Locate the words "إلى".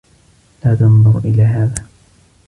1.25-1.43